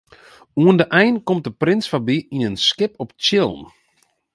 [0.61, 3.63] Oan de ein komt de prins foarby yn in skip op tsjillen.